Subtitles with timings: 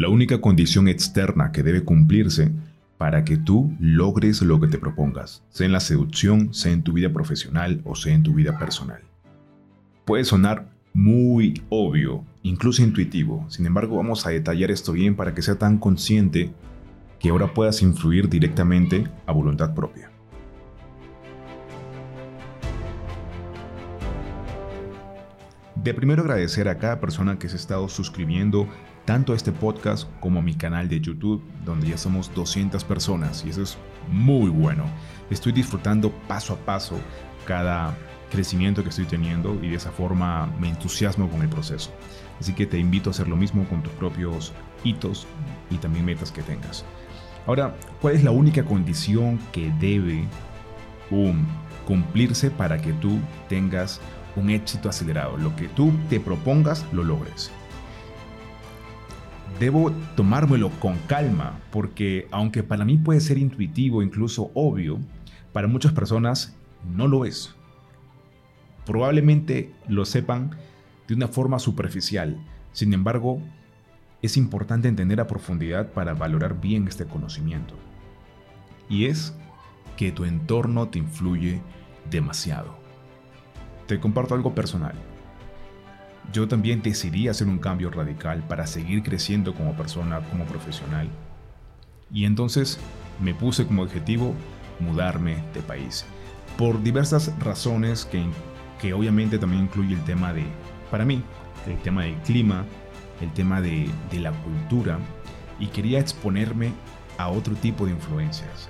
[0.00, 2.52] la única condición externa que debe cumplirse
[2.96, 6.94] para que tú logres lo que te propongas, sea en la seducción, sea en tu
[6.94, 9.02] vida profesional o sea en tu vida personal.
[10.06, 15.42] Puede sonar muy obvio, incluso intuitivo, sin embargo vamos a detallar esto bien para que
[15.42, 16.50] sea tan consciente
[17.18, 20.10] que ahora puedas influir directamente a voluntad propia.
[25.82, 28.68] De primero agradecer a cada persona que se ha estado suscribiendo
[29.06, 33.46] tanto a este podcast como a mi canal de YouTube, donde ya somos 200 personas
[33.46, 33.78] y eso es
[34.10, 34.84] muy bueno.
[35.30, 37.00] Estoy disfrutando paso a paso
[37.46, 37.96] cada
[38.30, 41.90] crecimiento que estoy teniendo y de esa forma me entusiasmo con el proceso.
[42.38, 44.52] Así que te invito a hacer lo mismo con tus propios
[44.84, 45.26] hitos
[45.70, 46.84] y también metas que tengas.
[47.46, 50.28] Ahora, ¿cuál es la única condición que debe
[51.86, 53.98] cumplirse para que tú tengas
[54.40, 55.36] un éxito acelerado?
[55.36, 57.52] Lo que tú te propongas, lo logres
[59.60, 64.98] debo tomármelo con calma, porque aunque para mí puede ser intuitivo, incluso obvio,
[65.52, 66.56] para muchas personas
[66.96, 67.54] no lo es.
[68.86, 70.56] Probablemente lo sepan
[71.06, 73.42] de una forma superficial, sin embargo,
[74.22, 77.74] es importante entender a profundidad para valorar bien este conocimiento.
[78.88, 79.34] Y es
[79.96, 81.60] que tu entorno te influye
[82.10, 82.79] demasiado.
[83.90, 84.94] Te comparto algo personal
[86.32, 91.08] yo también decidí hacer un cambio radical para seguir creciendo como persona, como profesional.
[92.12, 92.78] Y entonces
[93.20, 94.32] me puse como objetivo
[94.78, 96.04] mudarme de país.
[96.56, 98.22] Por diversas razones que,
[98.80, 100.44] que obviamente también incluye el tema de,
[100.88, 101.20] para mí,
[101.66, 102.64] el tema del clima,
[103.20, 105.00] el tema de, de la cultura,
[105.58, 106.72] y quería exponerme
[107.18, 108.68] a otro tipo de influencias.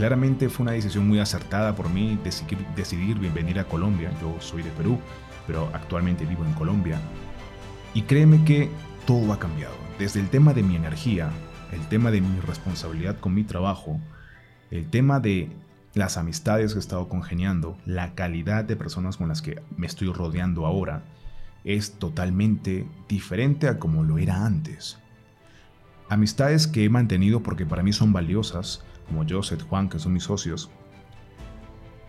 [0.00, 4.62] Claramente fue una decisión muy acertada por mí decidir, decidir venir a Colombia, yo soy
[4.62, 4.98] de Perú,
[5.46, 6.98] pero actualmente vivo en Colombia.
[7.92, 8.70] Y créeme que
[9.06, 9.74] todo ha cambiado.
[9.98, 11.28] Desde el tema de mi energía,
[11.70, 14.00] el tema de mi responsabilidad con mi trabajo,
[14.70, 15.50] el tema de
[15.92, 20.10] las amistades que he estado congeniando, la calidad de personas con las que me estoy
[20.10, 21.02] rodeando ahora,
[21.62, 24.98] es totalmente diferente a como lo era antes.
[26.08, 30.22] Amistades que he mantenido porque para mí son valiosas, como Joseph, Juan, que son mis
[30.22, 30.70] socios,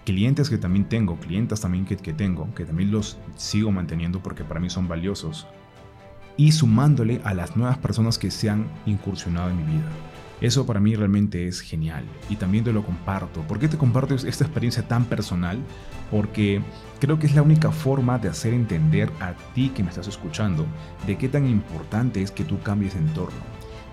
[0.06, 4.44] clientes que también tengo, clientes también que, que, tengo, que también los sigo manteniendo porque
[4.44, 5.47] para mí son valiosos,
[6.38, 9.90] y sumándole a las nuevas personas que se han incursionado en mi vida.
[10.41, 13.41] Eso para mí realmente es genial y también te lo comparto.
[13.41, 15.59] ¿Por qué te comparto esta experiencia tan personal?
[16.09, 16.63] Porque
[17.00, 20.66] creo que es la única forma de hacer entender a ti que me estás escuchando
[21.06, 23.40] de qué tan importante es que tú cambies de entorno.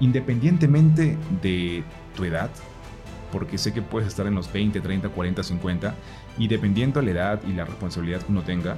[0.00, 1.84] Independientemente de
[2.16, 2.50] tu edad,
[3.32, 5.94] porque sé que puedes estar en los 20, 30, 40, 50
[6.38, 8.76] y dependiendo de la edad y la responsabilidad que uno tenga,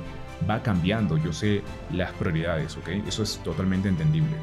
[0.49, 1.63] va cambiando, yo sé
[1.93, 2.89] las prioridades, ¿ok?
[3.07, 4.37] Eso es totalmente entendible.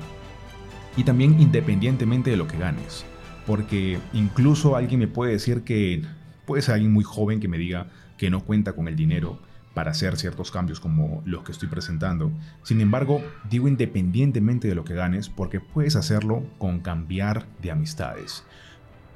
[0.95, 3.05] Y también independientemente de lo que ganes,
[3.45, 6.03] porque incluso alguien me puede decir que,
[6.45, 9.39] puede ser alguien muy joven que me diga que no cuenta con el dinero
[9.73, 12.31] para hacer ciertos cambios como los que estoy presentando.
[12.63, 18.43] Sin embargo, digo independientemente de lo que ganes, porque puedes hacerlo con cambiar de amistades.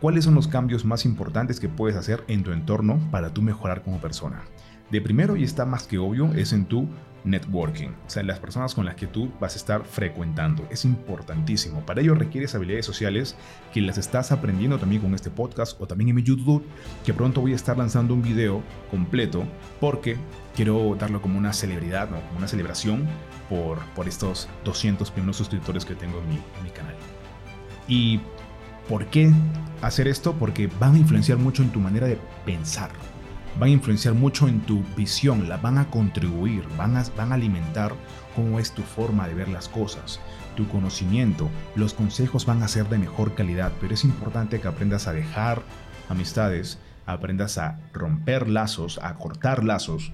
[0.02, 3.84] ¿Cuáles son los cambios más importantes que puedes hacer en tu entorno para tú mejorar
[3.84, 4.42] como persona?
[4.90, 6.88] De primero, y está más que obvio, es en tu
[7.24, 10.68] networking, o sea, las personas con las que tú vas a estar frecuentando.
[10.72, 11.86] Es importantísimo.
[11.86, 13.36] Para ello requieres habilidades sociales
[13.76, 16.66] que las estás aprendiendo también con este podcast o también en mi YouTube,
[17.06, 19.44] que pronto voy a estar lanzando un video completo
[19.80, 20.18] porque
[20.56, 22.20] quiero darlo como una celebridad, ¿no?
[22.22, 23.08] como una celebración
[23.52, 26.96] por, por estos 200 primeros suscriptores que tengo en mi, en mi canal.
[27.88, 28.20] Y
[28.88, 29.32] ¿Por qué
[29.82, 30.34] hacer esto?
[30.34, 32.92] Porque van a influenciar mucho en tu manera de pensar,
[33.60, 37.36] van a influenciar mucho en tu visión, la van a contribuir, van a, van a
[37.36, 37.94] alimentar
[38.36, 40.20] cómo es tu forma de ver las cosas,
[40.56, 45.08] tu conocimiento, los consejos van a ser de mejor calidad, pero es importante que aprendas
[45.08, 45.62] a dejar
[46.10, 50.12] amistades, aprendas a romper lazos, a cortar lazos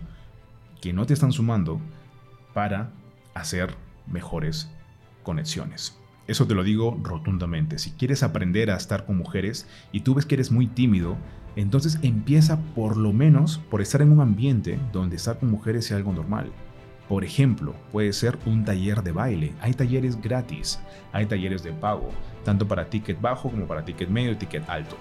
[0.81, 1.81] que no te están sumando
[2.53, 2.91] para
[3.33, 3.75] hacer
[4.07, 4.69] mejores
[5.23, 5.97] conexiones.
[6.27, 7.79] Eso te lo digo rotundamente.
[7.79, 11.15] Si quieres aprender a estar con mujeres y tú ves que eres muy tímido,
[11.55, 15.97] entonces empieza por lo menos por estar en un ambiente donde estar con mujeres sea
[15.97, 16.51] algo normal.
[17.07, 19.53] Por ejemplo, puede ser un taller de baile.
[19.61, 20.79] Hay talleres gratis,
[21.13, 22.09] hay talleres de pago,
[22.43, 24.97] tanto para ticket bajo como para ticket medio y ticket alto.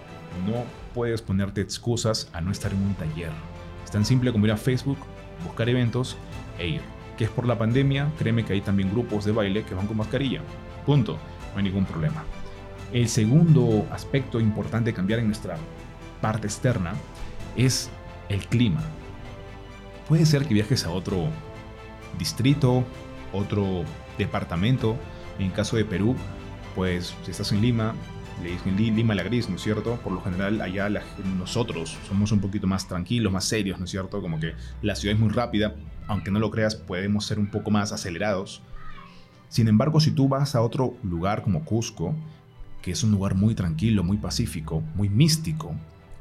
[0.46, 0.62] No
[0.94, 3.32] puedes ponerte excusas a no estar en un taller.
[3.84, 4.98] Es tan simple como ir a Facebook,
[5.44, 6.16] buscar eventos
[6.60, 6.80] e ir.
[7.18, 9.96] Que es por la pandemia, créeme que hay también grupos de baile que van con
[9.96, 10.42] mascarilla.
[10.86, 11.18] Punto.
[11.52, 12.24] No hay ningún problema.
[12.92, 15.56] El segundo aspecto importante de cambiar en nuestra
[16.20, 16.94] parte externa
[17.56, 17.90] es
[18.28, 18.80] el clima.
[20.08, 21.26] Puede ser que viajes a otro
[22.18, 22.84] distrito,
[23.32, 23.84] otro
[24.16, 24.96] departamento.
[25.38, 26.14] En caso de Perú,
[26.74, 27.94] pues si estás en Lima,
[28.42, 29.96] le dicen Lima la gris, ¿no es cierto?
[29.96, 30.88] Por lo general allá
[31.38, 34.20] nosotros somos un poquito más tranquilos, más serios, ¿no es cierto?
[34.20, 35.74] Como que la ciudad es muy rápida,
[36.06, 38.62] aunque no lo creas, podemos ser un poco más acelerados.
[39.48, 42.14] Sin embargo, si tú vas a otro lugar como Cusco,
[42.82, 45.74] que es un lugar muy tranquilo, muy pacífico, muy místico,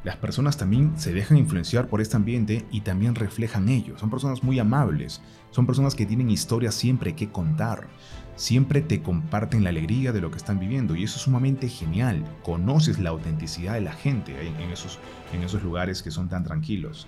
[0.05, 3.97] las personas también se dejan influenciar por este ambiente y también reflejan ello.
[3.97, 5.19] Son personas muy amables,
[5.49, 7.87] son personas que tienen historias siempre que contar,
[8.35, 12.23] siempre te comparten la alegría de lo que están viviendo y eso es sumamente genial.
[12.43, 14.99] Conoces la autenticidad de la gente en, esos,
[15.33, 17.07] en esos lugares que son tan tranquilos.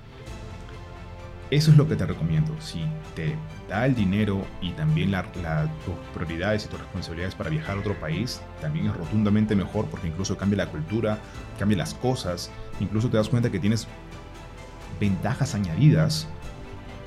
[1.50, 2.54] Eso es lo que te recomiendo.
[2.60, 2.84] Si
[3.16, 3.36] te
[3.70, 7.98] da el dinero y también la, tus prioridades y tus responsabilidades para viajar a otro
[8.00, 11.20] país, también es rotundamente mejor porque incluso cambia la cultura,
[11.58, 12.52] cambia las cosas,
[12.82, 13.88] incluso te das cuenta que tienes
[15.00, 16.28] ventajas añadidas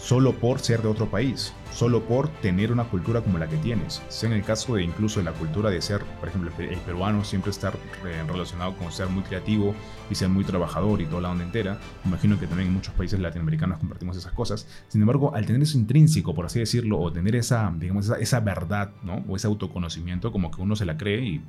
[0.00, 4.02] solo por ser de otro país, solo por tener una cultura como la que tienes.
[4.08, 7.22] Sea en el caso de incluso de la cultura de ser, por ejemplo, el peruano
[7.22, 7.74] siempre estar
[8.04, 9.74] eh, relacionado con ser muy creativo
[10.10, 11.78] y ser muy trabajador y toda la onda entera.
[12.04, 14.66] Imagino que también en muchos países latinoamericanos compartimos esas cosas.
[14.88, 18.92] Sin embargo, al tener eso intrínseco, por así decirlo, o tener esa, digamos, esa, verdad,
[19.02, 19.22] ¿no?
[19.28, 21.44] O ese autoconocimiento, como que uno se la cree y,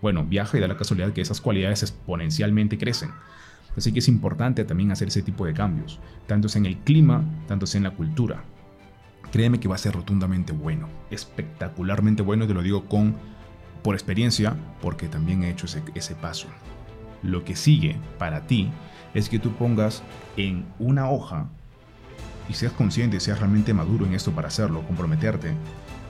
[0.00, 3.10] bueno, viaja y da la casualidad que esas cualidades exponencialmente crecen.
[3.76, 7.66] Así que es importante también hacer ese tipo de cambios, tanto en el clima, tanto
[7.74, 8.44] en la cultura.
[9.30, 13.14] Créeme que va a ser rotundamente bueno, espectacularmente bueno, te lo digo con
[13.82, 16.48] por experiencia, porque también he hecho ese, ese paso.
[17.22, 18.70] Lo que sigue para ti
[19.14, 20.02] es que tú pongas
[20.36, 21.48] en una hoja
[22.48, 25.52] y seas consciente, seas realmente maduro en esto para hacerlo, comprometerte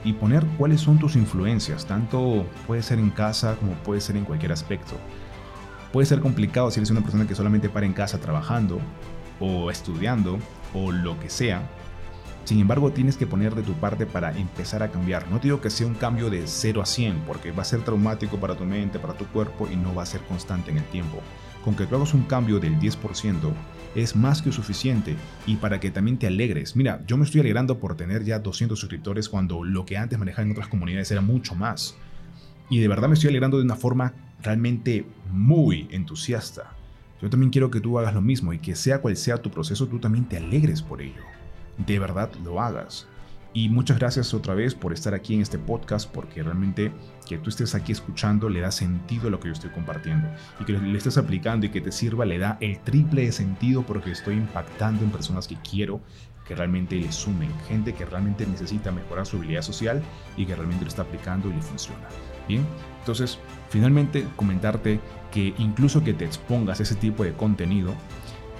[0.03, 4.25] y poner cuáles son tus influencias, tanto puede ser en casa como puede ser en
[4.25, 4.95] cualquier aspecto.
[5.91, 8.79] Puede ser complicado si eres una persona que solamente para en casa trabajando
[9.39, 10.39] o estudiando
[10.73, 11.61] o lo que sea.
[12.43, 15.29] Sin embargo, tienes que poner de tu parte para empezar a cambiar.
[15.29, 18.37] No digo que sea un cambio de 0 a 100, porque va a ser traumático
[18.37, 21.19] para tu mente, para tu cuerpo y no va a ser constante en el tiempo.
[21.63, 23.51] Con que tú hagas un cambio del 10%
[23.95, 26.77] es más que suficiente y para que también te alegres.
[26.77, 30.45] Mira, yo me estoy alegrando por tener ya 200 suscriptores cuando lo que antes manejaba
[30.45, 31.95] en otras comunidades era mucho más.
[32.69, 36.75] Y de verdad me estoy alegrando de una forma realmente muy entusiasta.
[37.21, 39.87] Yo también quiero que tú hagas lo mismo y que sea cual sea tu proceso,
[39.87, 41.23] tú también te alegres por ello.
[41.77, 43.07] De verdad lo hagas.
[43.53, 46.91] Y muchas gracias otra vez por estar aquí en este podcast, porque realmente
[47.27, 50.27] que tú estés aquí escuchando le da sentido a lo que yo estoy compartiendo.
[50.59, 53.83] Y que le estés aplicando y que te sirva le da el triple de sentido
[53.83, 56.01] porque estoy impactando en personas que quiero
[56.47, 60.01] que realmente le sumen, gente que realmente necesita mejorar su habilidad social
[60.37, 62.07] y que realmente lo está aplicando y le funciona.
[62.47, 62.65] Bien,
[62.99, 63.39] entonces
[63.69, 64.99] finalmente comentarte
[65.31, 67.93] que incluso que te expongas ese tipo de contenido,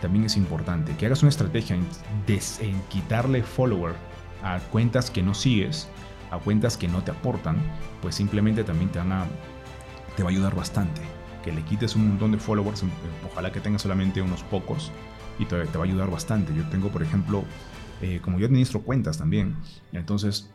[0.02, 1.86] también es importante que hagas una estrategia en,
[2.28, 3.96] en quitarle follower
[4.44, 5.88] a cuentas que no sigues,
[6.32, 7.58] a cuentas que no te aportan,
[8.02, 9.26] pues simplemente también te, van a,
[10.16, 11.02] te va a ayudar bastante.
[11.44, 12.84] Que le quites un montón de followers,
[13.32, 14.92] ojalá que tengas solamente unos pocos,
[15.40, 16.54] y te, va a ayudar bastante.
[16.56, 17.44] Yo tengo, por ejemplo,
[18.02, 19.56] eh, como yo administro cuentas también,
[19.92, 20.50] entonces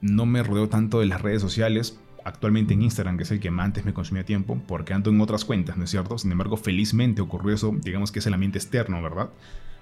[0.00, 3.48] no me rodeo tanto de las redes sociales, actualmente en Instagram, que es el que
[3.48, 6.18] antes me consumía tiempo, porque ando en otras cuentas, ¿no es cierto?
[6.18, 9.30] Sin embargo, felizmente ocurrió eso, digamos que es el ambiente externo, ¿verdad?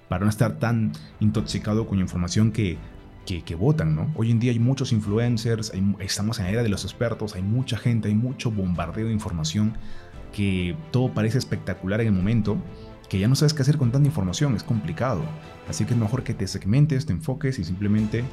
[0.09, 2.79] Para no estar tan intoxicado con información que,
[3.27, 4.11] que votan, ¿no?
[4.17, 7.77] Hoy en día hay muchos influencers, estamos en la era de los expertos, hay mucha
[7.77, 9.75] gente, hay mucho bombardeo de información
[10.33, 12.57] que todo parece espectacular en el momento,
[13.11, 15.21] que ya no sabes qué hacer con tanta información, es complicado.
[15.69, 18.25] Así que es mejor que te segmentes, te enfoques y simplemente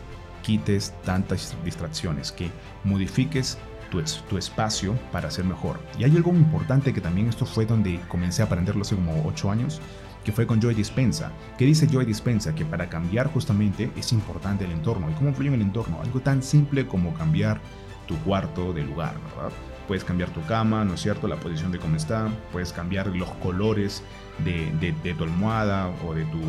[0.43, 2.49] quites tantas distracciones, que
[2.83, 3.57] modifiques
[3.89, 5.79] tu, espacio para ser mejor.
[5.97, 9.49] Y hay algo importante que también esto fue donde comencé a aprenderlo hace como 8
[9.49, 9.81] años,
[10.23, 11.31] que fue con Joy Dispensa.
[11.57, 12.53] ¿Qué dice Joy Dispensa?
[12.53, 15.09] Que para cambiar justamente es importante el entorno.
[15.09, 15.99] ¿Y cómo influye en el entorno?
[16.01, 17.61] Algo tan simple como cambiar
[18.05, 19.51] tu cuarto de lugar, ¿verdad?
[19.87, 21.27] Puedes cambiar tu cama, ¿no es cierto?
[21.27, 22.29] La posición de cómo está.
[22.51, 24.03] Puedes cambiar los colores
[24.43, 26.41] de, tu almohada o de tu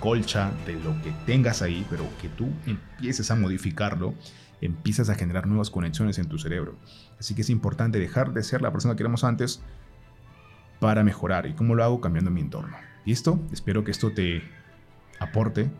[0.00, 4.14] colcha, de lo que tengas ahí, pero que tú empieces a modificarlo
[4.60, 6.76] empiezas a generar nuevas conexiones en tu cerebro.
[7.18, 9.62] Así que es importante dejar de ser la persona que éramos antes
[10.80, 11.46] para mejorar.
[11.46, 12.00] ¿Y cómo lo hago?
[12.00, 12.76] Cambiando mi entorno.
[13.04, 13.40] ¿Listo?
[13.52, 14.42] Espero que esto te
[15.18, 15.70] aporte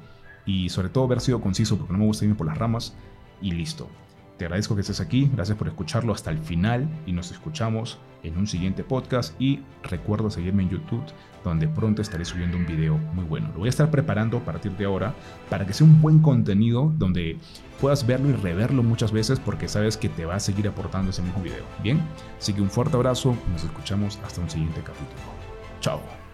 [0.46, 2.94] y sobre todo haber sido conciso porque no me gusta irme por las ramas
[3.40, 3.88] y listo.
[4.38, 8.36] Te agradezco que estés aquí, gracias por escucharlo hasta el final y nos escuchamos en
[8.38, 11.02] un siguiente podcast y recuerdo seguirme en YouTube
[11.42, 13.48] donde pronto estaré subiendo un video muy bueno.
[13.48, 15.12] Lo voy a estar preparando a partir de ahora
[15.50, 17.36] para que sea un buen contenido donde
[17.80, 21.22] puedas verlo y reverlo muchas veces porque sabes que te va a seguir aportando ese
[21.22, 21.64] mismo video.
[21.82, 22.00] Bien,
[22.38, 25.32] así que un fuerte abrazo nos escuchamos hasta un siguiente capítulo.
[25.80, 26.27] Chao.